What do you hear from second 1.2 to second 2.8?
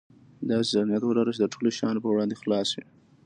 چې د ټولو شیانو په وړاندې خلاص